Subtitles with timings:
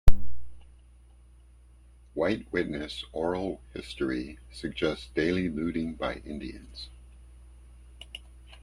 [2.15, 6.89] White witness oral history suggests daily looting by Indians.